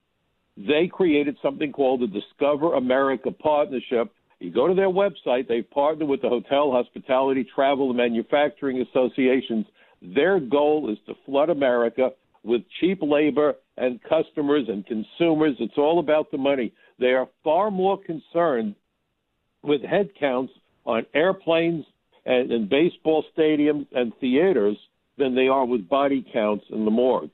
[0.58, 4.12] They created something called the Discover America Partnership.
[4.40, 9.66] You go to their website, they've partnered with the Hotel, Hospitality, Travel, and Manufacturing Associations.
[10.02, 12.12] Their goal is to flood America
[12.44, 15.56] with cheap labor and customers and consumers.
[15.60, 16.74] It's all about the money.
[17.00, 18.76] They are far more concerned
[19.64, 20.54] with head counts
[20.86, 21.86] on airplanes
[22.26, 24.78] and, and baseball stadiums and theaters
[25.18, 27.30] than they are with body counts in the morgue.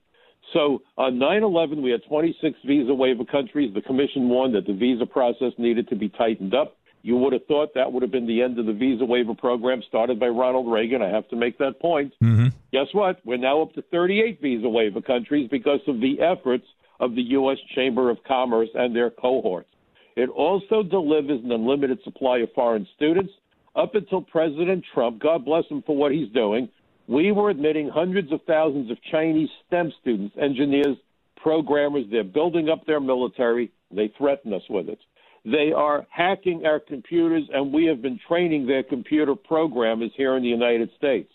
[0.54, 3.74] So on 9 11, we had 26 visa waiver countries.
[3.74, 6.76] The commission warned that the visa process needed to be tightened up.
[7.02, 9.82] You would have thought that would have been the end of the visa waiver program
[9.88, 11.02] started by Ronald Reagan.
[11.02, 12.14] I have to make that point.
[12.22, 12.48] Mm-hmm.
[12.74, 13.20] Guess what?
[13.26, 16.66] We're now up to 38 visa waiver countries because of the efforts
[17.00, 17.58] of the U.S.
[17.74, 19.70] Chamber of Commerce and their cohorts.
[20.18, 23.32] It also delivers an unlimited supply of foreign students.
[23.76, 26.68] Up until President Trump, God bless him for what he's doing,
[27.10, 30.96] we were admitting hundreds of thousands of Chinese STEM students, engineers,
[31.42, 32.06] programmers.
[32.12, 33.72] They're building up their military.
[33.92, 35.00] They threaten us with it.
[35.44, 40.44] They are hacking our computers, and we have been training their computer programmers here in
[40.44, 41.32] the United States.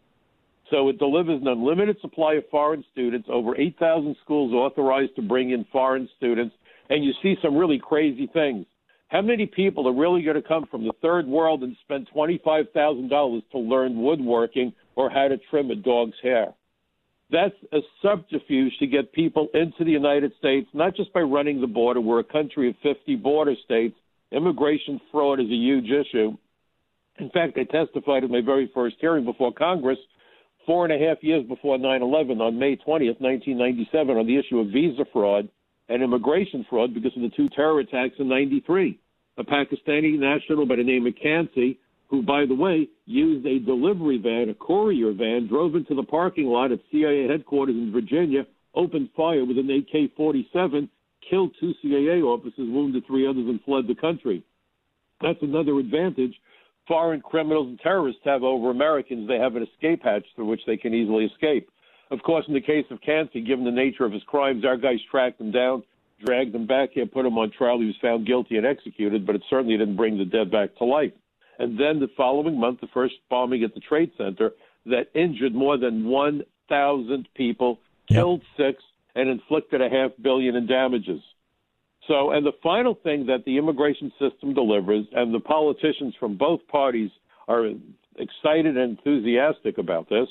[0.71, 5.51] So it delivers an unlimited supply of foreign students, over 8,000 schools authorized to bring
[5.51, 6.55] in foreign students,
[6.89, 8.65] and you see some really crazy things.
[9.15, 13.43] How many people are really going to come from the third world and spend $25,000
[13.53, 16.53] to learn woodworking or how to trim a dog's hair?
[17.31, 21.69] That's a subterfuge to get people into the United States, not just by running the
[21.69, 22.01] border.
[22.01, 23.95] We're a country of 50 border states.
[24.33, 26.37] Immigration fraud is a huge issue.
[27.21, 29.99] In fact, I testified at my very first hearing before Congress
[30.67, 34.59] four and a half years before 9 11 on May 20th, 1997, on the issue
[34.59, 35.49] of visa fraud
[35.89, 38.99] and immigration fraud because of the two terror attacks in 93.
[39.37, 41.77] A Pakistani national by the name of Kansi
[42.09, 46.47] who, by the way, used a delivery van, a courier van, drove into the parking
[46.47, 50.89] lot at CIA headquarters in Virginia, opened fire with an AK 47,
[51.29, 54.45] killed two CIA officers, wounded three others, and fled the country.
[55.21, 56.35] That's another advantage
[56.87, 59.27] foreign criminals and terrorists have over Americans.
[59.27, 61.71] They have an escape hatch through which they can easily escape.
[62.11, 64.99] Of course, in the case of Kansi, given the nature of his crimes, our guys
[65.11, 65.83] tracked him down,
[66.25, 67.79] dragged him back here, put him on trial.
[67.79, 70.85] He was found guilty and executed, but it certainly didn't bring the dead back to
[70.85, 71.13] life.
[71.59, 74.53] And then the following month, the first bombing at the Trade Center
[74.87, 78.75] that injured more than 1,000 people, killed yep.
[78.75, 78.83] six,
[79.15, 81.21] and inflicted a half billion in damages.
[82.09, 86.61] So, and the final thing that the immigration system delivers, and the politicians from both
[86.69, 87.11] parties
[87.49, 87.67] are
[88.17, 90.29] excited and enthusiastic about this,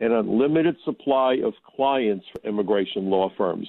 [0.00, 3.66] an unlimited supply of clients for immigration law firms.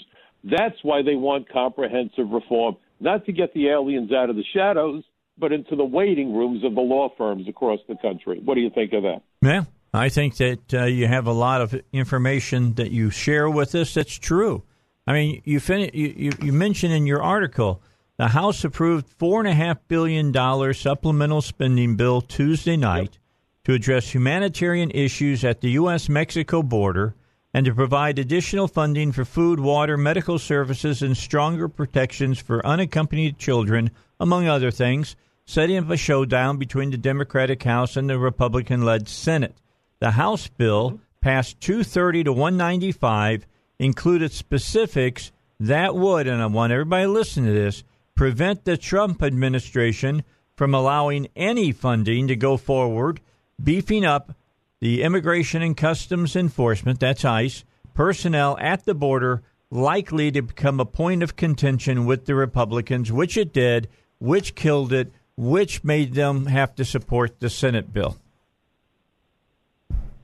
[0.50, 5.04] That's why they want comprehensive reform, not to get the aliens out of the shadows,
[5.38, 8.42] but into the waiting rooms of the law firms across the country.
[8.44, 9.22] What do you think of that?
[9.42, 13.76] Yeah, I think that uh, you have a lot of information that you share with
[13.76, 14.64] us that's true.
[15.06, 17.82] I mean, you, fin- you, you, you mentioned in your article
[18.18, 23.22] the House approved four and a half billion dollar supplemental spending bill Tuesday night yep.
[23.66, 26.10] to address humanitarian issues at the U.S.
[26.10, 27.14] Mexico border
[27.58, 33.40] and to provide additional funding for food, water, medical services, and stronger protections for unaccompanied
[33.40, 33.90] children,
[34.20, 35.16] among other things
[35.48, 39.56] setting up a showdown between the Democratic House and the Republican led Senate.
[39.98, 43.48] The House bill passed 230 to 195,
[43.80, 49.24] included specifics that would, and I want everybody to listen to this, prevent the Trump
[49.24, 50.24] administration
[50.56, 53.20] from allowing any funding to go forward,
[53.64, 54.36] beefing up
[54.80, 57.64] the Immigration and Customs Enforcement, that's ICE,
[57.94, 63.38] personnel at the border likely to become a point of contention with the Republicans, which
[63.38, 68.18] it did, which killed it, which made them have to support the Senate bill.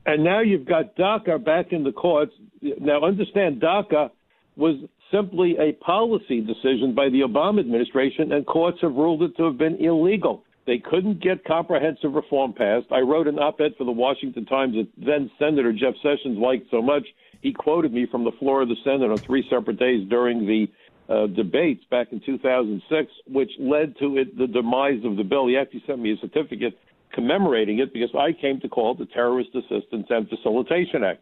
[0.06, 2.32] And now you've got DACA back in the courts.
[2.60, 4.10] Now, understand, DACA
[4.56, 4.76] was
[5.10, 9.58] simply a policy decision by the Obama administration, and courts have ruled it to have
[9.58, 10.43] been illegal.
[10.66, 12.86] They couldn't get comprehensive reform passed.
[12.90, 16.70] I wrote an op ed for the Washington Times that then Senator Jeff Sessions liked
[16.70, 17.04] so much,
[17.42, 20.66] he quoted me from the floor of the Senate on three separate days during the
[21.12, 25.46] uh, debates back in 2006, which led to it, the demise of the bill.
[25.46, 26.78] He actually sent me a certificate
[27.12, 31.20] commemorating it because I came to call it the Terrorist Assistance and Facilitation Act.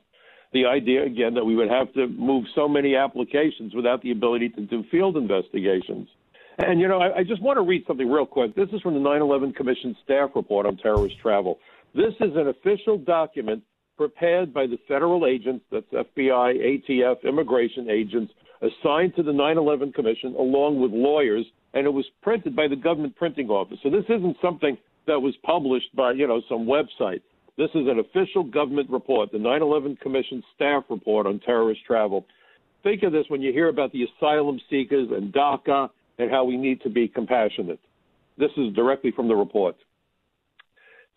[0.53, 4.51] The idea, again, that we would have to move so many applications without the ability
[4.51, 6.09] to do field investigations.
[6.59, 8.55] And, you know, I, I just want to read something real quick.
[8.55, 11.59] This is from the 9 11 Commission staff report on terrorist travel.
[11.95, 13.63] This is an official document
[13.97, 19.93] prepared by the federal agents, that's FBI, ATF, immigration agents, assigned to the 9 11
[19.93, 23.79] Commission along with lawyers, and it was printed by the government printing office.
[23.83, 27.23] So this isn't something that was published by, you know, some website.
[27.59, 32.25] This is an official government report, the 9 11 Commission staff report on terrorist travel.
[32.83, 36.57] Think of this when you hear about the asylum seekers and DACA and how we
[36.57, 37.81] need to be compassionate.
[38.39, 39.77] This is directly from the report.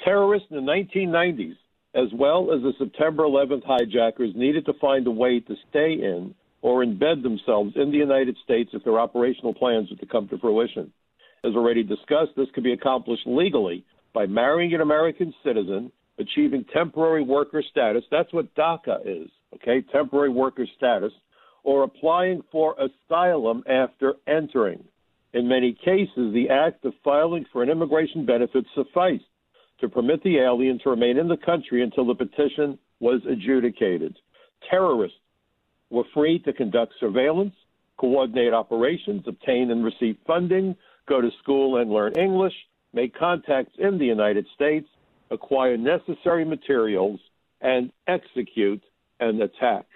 [0.04, 1.56] Terrorists in the 1990s,
[1.96, 6.36] as well as the September 11th hijackers, needed to find a way to stay in
[6.62, 10.38] or embed themselves in the United States if their operational plans were to come to
[10.38, 10.92] fruition.
[11.46, 17.24] As already discussed, this could be accomplished legally by marrying an American citizen, achieving temporary
[17.24, 18.04] worker status.
[18.10, 19.82] That's what DACA is, okay?
[19.94, 21.12] Temporary worker status,
[21.65, 24.84] or applying for asylum after entering.
[25.34, 29.25] In many cases, the act of filing for an immigration benefit sufficed
[29.82, 34.15] to permit the alien to remain in the country until the petition was adjudicated.
[34.69, 35.17] Terrorists
[35.89, 37.56] were free to conduct surveillance,
[37.97, 40.75] coordinate operations, obtain and receive funding,
[41.08, 42.54] go to school and learn English,
[42.93, 44.88] make contacts in the United States,
[45.32, 47.19] acquire necessary materials,
[47.60, 48.84] and execute
[49.19, 49.88] an attack.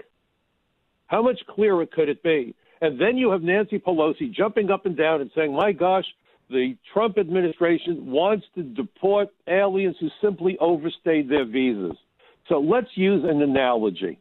[1.09, 2.55] How much clearer could it be?
[2.81, 6.05] And then you have Nancy Pelosi jumping up and down and saying, my gosh,
[6.49, 11.97] the Trump administration wants to deport aliens who simply overstayed their visas.
[12.47, 14.19] So let's use an analogy.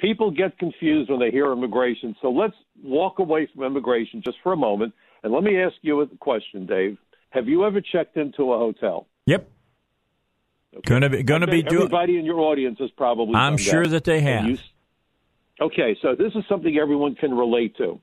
[0.00, 2.16] People get confused when they hear immigration.
[2.22, 4.94] So let's walk away from immigration just for a moment.
[5.22, 6.96] And let me ask you a question, Dave.
[7.30, 9.06] Have you ever checked into a hotel?
[9.26, 9.48] Yep.
[10.74, 10.88] Okay.
[10.88, 11.82] Gonna be gonna be doing.
[11.82, 13.34] Everybody in your audience has probably.
[13.34, 14.58] I'm sure that, that they have.
[15.62, 18.00] Okay, so this is something everyone can relate to.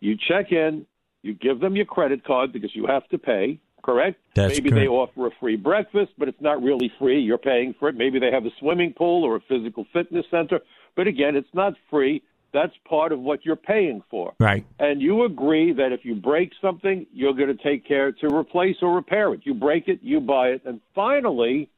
[0.00, 0.86] You check in,
[1.22, 4.18] you give them your credit card because you have to pay, correct?
[4.34, 4.84] That's Maybe correct.
[4.84, 7.20] they offer a free breakfast, but it's not really free.
[7.20, 7.96] You're paying for it.
[7.96, 10.60] Maybe they have a swimming pool or a physical fitness center.
[10.96, 12.22] But again, it's not free.
[12.52, 14.34] That's part of what you're paying for.
[14.40, 14.64] Right.
[14.78, 18.76] And you agree that if you break something, you're going to take care to replace
[18.82, 19.40] or repair it.
[19.44, 20.62] You break it, you buy it.
[20.64, 21.70] And finally,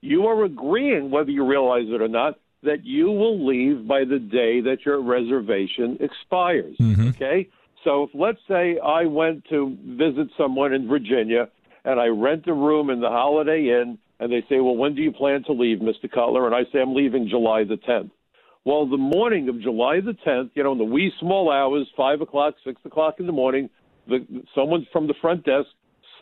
[0.00, 4.18] you are agreeing, whether you realize it or not, that you will leave by the
[4.18, 6.76] day that your reservation expires.
[6.78, 7.08] Mm-hmm.
[7.08, 7.48] Okay?
[7.84, 11.48] So if let's say I went to visit someone in Virginia
[11.84, 15.02] and I rent a room in the Holiday Inn and they say, Well, when do
[15.02, 16.10] you plan to leave, Mr.
[16.10, 16.46] Cutler?
[16.46, 18.10] And I say, I'm leaving July the 10th.
[18.64, 22.20] Well, the morning of July the 10th, you know, in the wee small hours, 5
[22.20, 23.70] o'clock, 6 o'clock in the morning,
[24.08, 25.68] the, someone from the front desk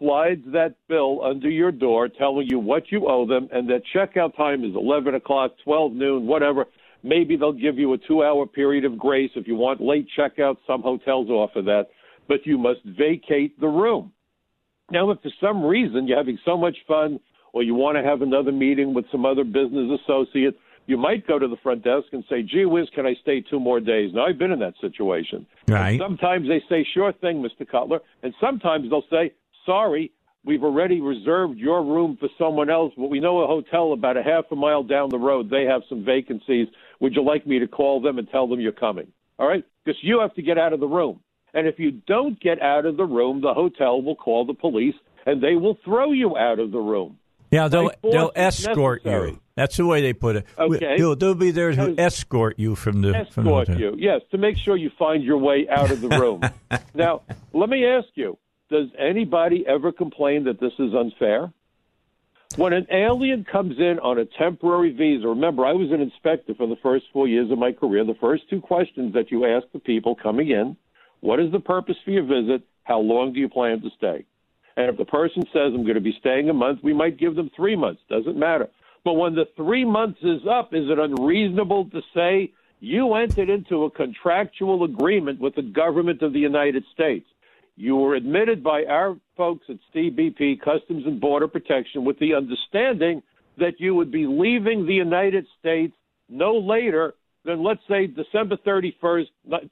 [0.04, 4.36] slides that bill under your door telling you what you owe them and that checkout
[4.36, 6.66] time is 11 o'clock, 12 noon, whatever.
[7.02, 10.56] Maybe they'll give you a two hour period of grace if you want late checkout.
[10.66, 11.88] Some hotels offer that,
[12.28, 14.12] but you must vacate the room.
[14.90, 17.18] Now, if for some reason you're having so much fun
[17.52, 21.38] or you want to have another meeting with some other business associate, you might go
[21.38, 24.10] to the front desk and say, gee whiz, can I stay two more days?
[24.12, 25.46] Now, I've been in that situation.
[25.68, 25.92] Right.
[25.92, 27.66] And sometimes they say, sure thing, Mr.
[27.66, 28.00] Cutler.
[28.22, 29.32] And sometimes they'll say,
[29.66, 30.12] sorry,
[30.44, 34.22] we've already reserved your room for someone else, but we know a hotel about a
[34.22, 35.50] half a mile down the road.
[35.50, 36.68] They have some vacancies.
[37.00, 39.08] Would you like me to call them and tell them you're coming?
[39.38, 39.64] All right?
[39.84, 41.20] Because you have to get out of the room.
[41.52, 44.94] And if you don't get out of the room, the hotel will call the police
[45.26, 47.18] and they will throw you out of the room.
[47.50, 49.30] Yeah, they'll they'll escort necessary.
[49.32, 49.40] you.
[49.54, 50.46] That's the way they put it.
[50.58, 50.96] Okay.
[50.98, 53.94] They'll, they'll be there to escort you from the from the escort you.
[53.96, 56.40] Yes, to make sure you find your way out of the room.
[56.94, 57.22] now,
[57.52, 58.36] let me ask you:
[58.70, 61.52] Does anybody ever complain that this is unfair?
[62.56, 66.66] When an alien comes in on a temporary visa, remember, I was an inspector for
[66.66, 68.04] the first four years of my career.
[68.04, 70.76] The first two questions that you ask the people coming in:
[71.20, 72.62] What is the purpose for your visit?
[72.84, 74.24] How long do you plan to stay?
[74.76, 77.34] And if the person says, I'm going to be staying a month, we might give
[77.34, 78.02] them three months.
[78.08, 78.68] Doesn't matter.
[79.04, 83.84] But when the three months is up, is it unreasonable to say you entered into
[83.84, 87.26] a contractual agreement with the government of the United States?
[87.76, 93.22] You were admitted by our folks at CBP, Customs and Border Protection, with the understanding
[93.58, 95.92] that you would be leaving the United States
[96.28, 99.26] no later than, let's say, December 31st,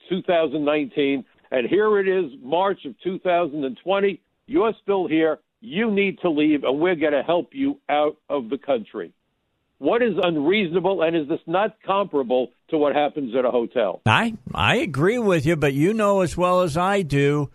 [0.09, 1.25] 2019.
[1.51, 4.21] And here it is, March of 2020.
[4.47, 5.38] You're still here.
[5.61, 9.12] You need to leave, and we're going to help you out of the country.
[9.79, 14.01] What is unreasonable, and is this not comparable to what happens at a hotel?
[14.07, 17.51] I I agree with you, but you know as well as I do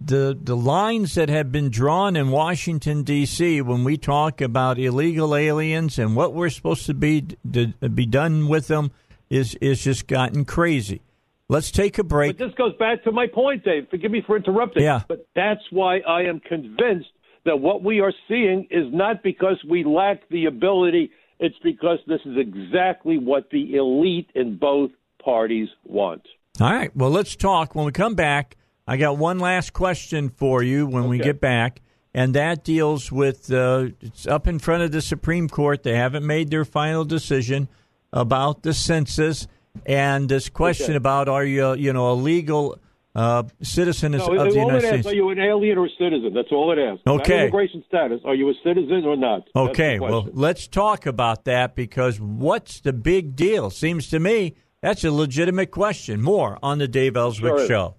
[0.00, 3.60] the the lines that have been drawn in Washington D.C.
[3.62, 8.48] when we talk about illegal aliens and what we're supposed to be to be done
[8.48, 8.90] with them
[9.30, 11.00] is is just gotten crazy.
[11.48, 12.36] Let's take a break.
[12.36, 13.88] But this goes back to my point, Dave.
[13.90, 14.82] Forgive me for interrupting.
[14.82, 15.02] Yeah.
[15.08, 17.08] But that's why I am convinced
[17.46, 22.20] that what we are seeing is not because we lack the ability, it's because this
[22.26, 24.90] is exactly what the elite in both
[25.24, 26.20] parties want.
[26.60, 26.94] All right.
[26.94, 28.57] Well, let's talk when we come back.
[28.88, 31.82] I got one last question for you when we get back,
[32.14, 35.82] and that deals with uh, it's up in front of the Supreme Court.
[35.82, 37.68] They haven't made their final decision
[38.14, 39.46] about the census
[39.84, 40.96] and this question Okay.
[40.96, 42.78] about are you you know a legal
[43.14, 45.06] uh, citizen No, of the United asks, States.
[45.08, 46.32] are you an alien or a citizen?
[46.32, 47.02] That's all it asks.
[47.06, 47.42] Okay.
[47.42, 48.22] immigration status.
[48.24, 49.42] Are you a citizen or not?
[49.54, 53.68] Okay, well, let's talk about that because what's the big deal?
[53.70, 56.22] Seems to me that's a legitimate question.
[56.22, 57.66] More on the Dave Elswick Sure.
[57.68, 57.94] Show.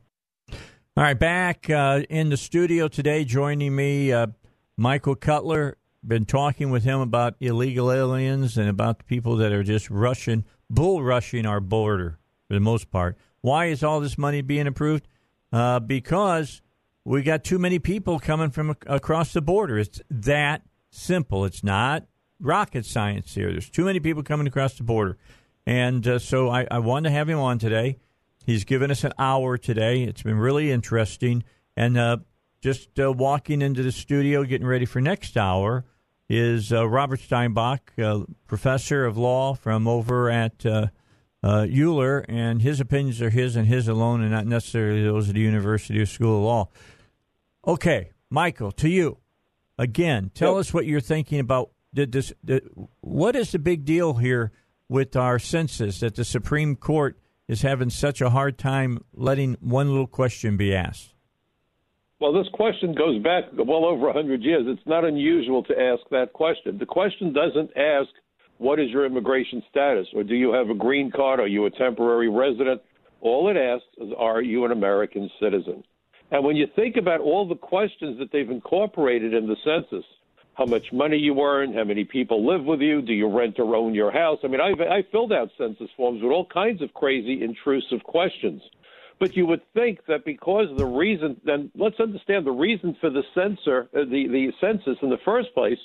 [0.97, 4.27] All right, back uh, in the studio today, joining me, uh,
[4.75, 5.77] Michael Cutler.
[6.05, 10.45] Been talking with him about illegal aliens and about the people that are just rushing,
[10.69, 12.17] bull rushing our border
[12.47, 13.17] for the most part.
[13.41, 15.07] Why is all this money being approved?
[15.53, 16.61] Uh, because
[17.05, 19.77] we got too many people coming from across the border.
[19.77, 21.45] It's that simple.
[21.45, 22.07] It's not
[22.41, 23.51] rocket science here.
[23.51, 25.17] There's too many people coming across the border.
[25.67, 27.99] And uh, so I, I wanted to have him on today.
[28.49, 30.01] He's given us an hour today.
[30.01, 31.43] It's been really interesting.
[31.77, 32.17] And uh,
[32.61, 35.85] just uh, walking into the studio, getting ready for next hour,
[36.27, 40.87] is uh, Robert Steinbuch, uh, professor of law from over at uh,
[41.43, 45.35] uh, UALR, and his opinions are his and his alone, and not necessarily those of
[45.35, 46.69] the University or School of Law.
[47.67, 49.19] Okay, Michael, to you
[49.77, 50.31] again.
[50.33, 50.59] Tell Yeah.
[50.61, 51.69] us what you're thinking about.
[51.93, 52.33] Did this?
[52.43, 52.63] The,
[53.01, 54.51] what is the big deal here
[54.87, 57.19] with our census that the Supreme Court
[57.49, 61.15] is having such a hard time letting one little question be asked?
[62.21, 64.65] Well, this question goes back well over 100 years.
[64.67, 66.77] It's not unusual to ask that question.
[66.77, 68.09] The question doesn't ask,
[68.59, 70.05] what is your immigration status?
[70.13, 71.39] Or do you have a green card?
[71.39, 72.81] Are you a temporary resident?
[73.21, 75.83] All it asks is, are you an American citizen?
[76.29, 80.05] And when you think about all the questions that they've incorporated in the census,
[80.59, 83.75] how much money you earn, how many people live with you, do you rent or
[83.77, 84.39] own your house?
[84.43, 88.61] I mean, I've, I filled out census forms with all kinds of crazy, intrusive questions.
[89.21, 93.23] But you would think that because the reason, then let's understand the reason for the
[93.33, 95.79] censor, uh, the the census in the first place,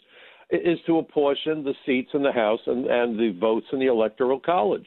[0.50, 4.40] is to apportion the seats in the House and, and the votes in the Electoral
[4.40, 4.86] College.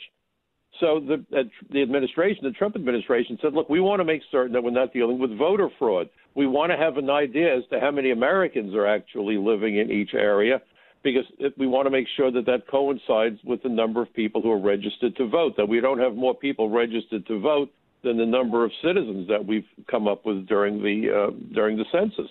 [0.80, 4.54] So the uh, the administration, the Trump administration, said, look, we want to make certain
[4.54, 6.10] that we're not dealing with voter fraud.
[6.36, 9.90] We want to have an idea as to how many Americans are actually living in
[9.92, 10.62] each area,
[11.04, 11.26] because
[11.58, 14.60] we want to make sure that that coincides with the number of people who are
[14.60, 15.56] registered to vote.
[15.58, 17.70] That we don't have more people registered to vote
[18.04, 21.86] than the number of citizens that we've come up with during the uh, during the
[21.92, 22.30] census.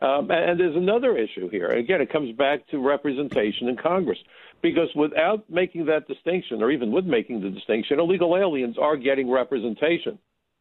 [0.00, 1.70] Um, and, and there's another issue here.
[1.70, 4.18] Again, it comes back to representation in Congress.
[4.60, 9.30] Because without making that distinction, or even with making the distinction, illegal aliens are getting
[9.30, 10.18] representation.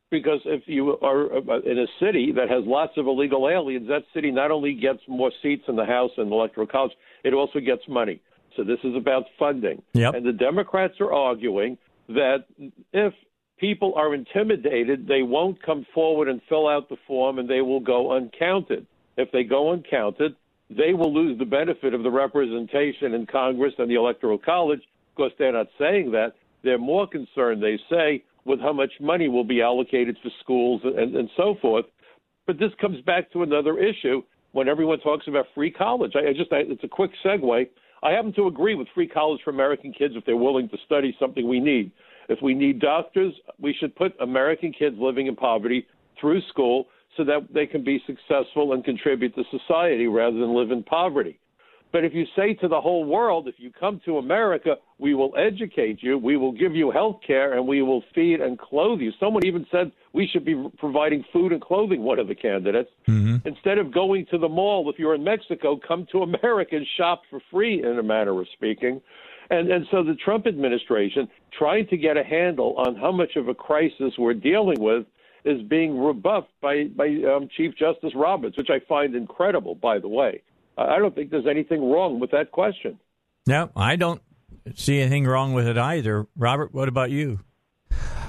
[0.09, 4.03] Because if you are uh, in a city that has lots of illegal aliens, that
[4.13, 6.93] city not only gets more seats in the House and the Electoral College,
[7.23, 8.21] it also gets money.
[8.55, 9.81] So this is about funding.
[9.93, 10.13] Yep.
[10.15, 11.77] And the Democrats are arguing
[12.07, 12.45] that
[12.93, 13.13] if
[13.59, 17.79] people are intimidated, they won't come forward and fill out the form and they will
[17.79, 18.87] go uncounted.
[19.17, 20.35] If they go uncounted,
[20.69, 24.81] they will lose the benefit of the representation in Congress and the Electoral College
[25.15, 26.33] because they're not saying that.
[26.63, 31.15] They're more concerned, they say, with how much money will be allocated for schools and,
[31.15, 31.85] and so forth.
[32.45, 36.13] But this comes back to another issue when everyone talks about free college.
[36.15, 37.67] I, I just, I, it's a quick segue.
[38.03, 41.15] I happen to agree with free college for American kids if they're willing to study
[41.19, 41.91] something we need.
[42.29, 45.87] If we need doctors, we should put American kids living in poverty
[46.19, 46.87] through school
[47.17, 51.39] so that they can be successful and contribute to society rather than live in poverty.
[51.91, 55.33] But if you say to the whole world, if you come to America, we will
[55.37, 59.11] educate you, we will give you health care, and we will feed and clothe you.
[59.19, 62.89] Someone even said we should be providing food and clothing, one of the candidates.
[63.07, 63.47] Mm-hmm.
[63.47, 67.21] Instead of going to the mall, if you're in Mexico, come to America and shop
[67.29, 69.01] for free, in a manner of speaking.
[69.49, 73.47] And, and so the Trump administration, trying to get a handle on how much of
[73.47, 75.05] a crisis we're dealing with,
[75.45, 80.07] is being rebuffed by, by um, Chief Justice Roberts, which I find incredible, by the
[80.07, 80.41] way.
[80.77, 82.99] I don't think there's anything wrong with that question.
[83.47, 84.21] No, I don't
[84.75, 86.27] see anything wrong with it either.
[86.35, 87.39] Robert, what about you?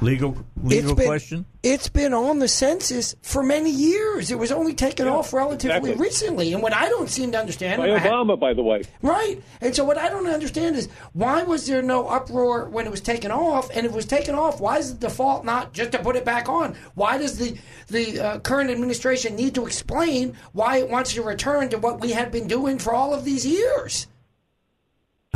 [0.01, 1.47] Legal legal been, question?
[1.63, 4.31] It's been on the census for many years.
[4.31, 5.95] It was only taken off relatively exactly.
[5.95, 6.53] recently.
[6.53, 8.83] And what I don't seem to understand, By and I Obama, by the way.
[9.03, 9.43] right?
[9.61, 13.01] And so what I don't understand is why was there no uproar when it was
[13.01, 13.71] taken off?
[13.71, 16.25] And if it was taken off, why is the default not just to put it
[16.25, 16.77] back on?
[16.95, 21.71] Why does the the uh, current administration need to explain why it wants to return
[21.71, 24.07] to what we had been doing for all of these years?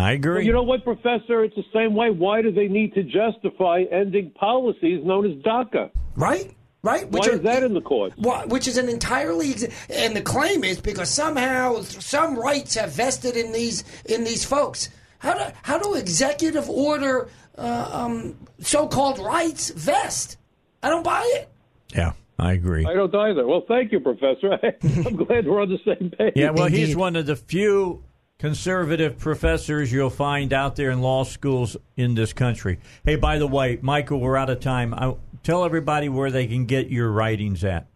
[0.02, 0.34] I agree.
[0.34, 1.44] Well, you know what, Professor?
[1.44, 2.10] It's the same way.
[2.10, 5.90] Why do they need to justify ending policies known as DACA?
[6.16, 6.52] Right?
[6.82, 7.08] Right?
[7.08, 8.16] Why is that in the courts?
[8.48, 9.54] Which is an entirely
[9.88, 14.88] and the claim is because somehow some rights have vested in these in these folks.
[15.20, 20.36] How do how do executive order uh, um, so-called rights vest?
[20.82, 21.48] I don't buy it.
[21.94, 22.84] yeah, I agree.
[22.84, 23.46] I don't either.
[23.46, 24.58] Well, thank you, Professor.
[24.82, 26.32] I'm glad we're on the same page.
[26.34, 28.02] Yeah, well, he's one of the few
[28.42, 32.76] conservative professors you'll find out there in law schools in this country.
[33.04, 34.92] Hey, by the way, Michael, we're out of time.
[34.94, 35.14] I,
[35.44, 37.86] tell everybody where they can get your writings at.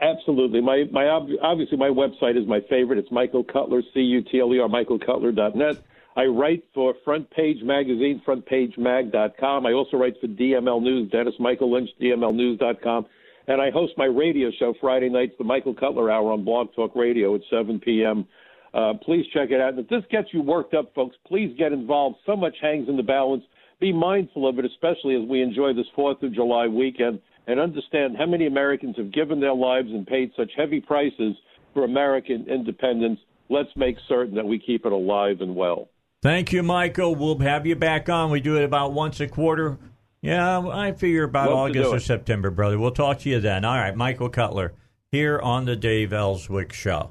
[0.00, 0.60] Absolutely.
[0.60, 1.06] My my
[1.42, 3.00] obviously my website is my favorite.
[3.00, 5.82] It's Michael Cutler, C U T L E R, michaelcutler.net.
[6.14, 9.66] I write for Front Page Magazine, frontpagemag.com.
[9.66, 13.06] I also write for DML News, Dennis Michael Lynch, DMLNews.com.
[13.48, 16.94] And I host my radio show Friday nights, the Michael Cutler Hour on Blog Talk
[16.94, 18.26] Radio at 7 p.m.
[18.74, 19.70] Uh, please check it out.
[19.70, 22.16] And if this gets you worked up, folks, please get involved.
[22.24, 23.44] So much hangs in the balance.
[23.80, 28.16] Be mindful of it, especially as we enjoy this 4th of July weekend, and understand
[28.16, 31.34] how many Americans have given their lives and paid such heavy prices
[31.74, 33.18] for American independence.
[33.48, 35.88] Let's make certain that we keep it alive and well.
[36.22, 37.16] Thank you, Michael.
[37.16, 38.30] We'll have you back on.
[38.30, 39.78] We do it about once a quarter.
[40.22, 42.78] Yeah, I figure about Love August or September, brother.
[42.78, 43.64] We'll talk to you then.
[43.64, 44.72] All right, Michael Cutler
[45.10, 47.10] here on the Dave Elswick Show.